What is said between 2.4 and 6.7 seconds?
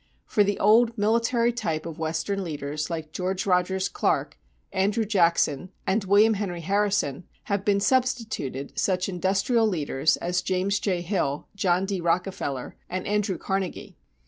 leaders like George Rogers Clark, Andrew Jackson, and William Henry